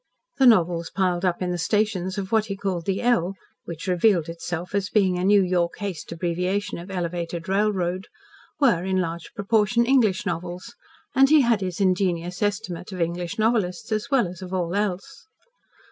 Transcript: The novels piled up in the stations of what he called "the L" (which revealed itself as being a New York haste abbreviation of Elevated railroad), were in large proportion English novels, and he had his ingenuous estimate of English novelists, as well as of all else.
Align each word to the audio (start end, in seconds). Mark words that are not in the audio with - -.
The 0.39 0.47
novels 0.47 0.89
piled 0.89 1.23
up 1.23 1.43
in 1.43 1.51
the 1.51 1.59
stations 1.59 2.17
of 2.17 2.31
what 2.31 2.47
he 2.47 2.57
called 2.57 2.85
"the 2.87 3.03
L" 3.03 3.35
(which 3.65 3.85
revealed 3.85 4.29
itself 4.29 4.73
as 4.73 4.89
being 4.89 5.15
a 5.19 5.23
New 5.23 5.43
York 5.43 5.77
haste 5.77 6.11
abbreviation 6.11 6.79
of 6.79 6.89
Elevated 6.89 7.47
railroad), 7.47 8.07
were 8.59 8.83
in 8.83 8.97
large 8.99 9.31
proportion 9.35 9.85
English 9.85 10.25
novels, 10.25 10.73
and 11.13 11.29
he 11.29 11.41
had 11.41 11.61
his 11.61 11.79
ingenuous 11.79 12.41
estimate 12.41 12.91
of 12.91 12.99
English 12.99 13.37
novelists, 13.37 13.91
as 13.91 14.07
well 14.09 14.27
as 14.27 14.41
of 14.41 14.51
all 14.55 14.73
else. 14.75 15.27